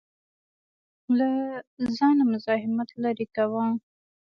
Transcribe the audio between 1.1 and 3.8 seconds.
له ځانه مزاحمت لرې کاوه.